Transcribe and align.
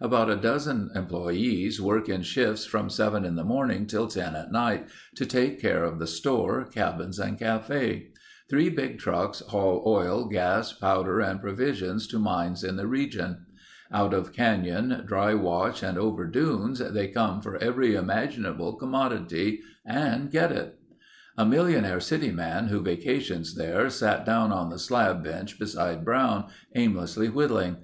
About 0.00 0.30
a 0.30 0.36
dozen 0.36 0.92
employees 0.94 1.80
work 1.80 2.08
in 2.08 2.22
shifts 2.22 2.64
from 2.64 2.88
seven 2.88 3.24
in 3.24 3.34
the 3.34 3.42
morning 3.42 3.86
till 3.88 4.06
ten 4.06 4.36
at 4.36 4.52
night, 4.52 4.86
to 5.16 5.26
take 5.26 5.60
care 5.60 5.82
of 5.82 5.98
the 5.98 6.06
store, 6.06 6.62
cabins, 6.64 7.18
and 7.18 7.36
cafe. 7.36 8.12
Three 8.48 8.70
big 8.70 9.00
trucks 9.00 9.40
haul 9.48 9.82
oil, 9.84 10.26
gas, 10.26 10.72
powder, 10.72 11.18
and 11.18 11.40
provisions 11.40 12.06
to 12.06 12.20
mines 12.20 12.62
in 12.62 12.76
the 12.76 12.86
region. 12.86 13.44
Out 13.90 14.14
of 14.14 14.32
canyon, 14.32 15.02
dry 15.04 15.34
wash, 15.34 15.82
and 15.82 15.98
over 15.98 16.28
dunes 16.28 16.78
they 16.78 17.08
come 17.08 17.40
for 17.42 17.56
every 17.56 17.96
imaginable 17.96 18.74
commodity, 18.74 19.62
and 19.84 20.30
get 20.30 20.52
it. 20.52 20.78
A 21.36 21.44
millionaire 21.44 21.98
city 21.98 22.30
man 22.30 22.68
who 22.68 22.80
vacations 22.82 23.56
there 23.56 23.90
sat 23.90 24.24
down 24.24 24.52
on 24.52 24.70
the 24.70 24.78
slab 24.78 25.24
bench 25.24 25.58
beside 25.58 26.04
Brown, 26.04 26.44
aimlessly 26.76 27.28
whittling. 27.28 27.78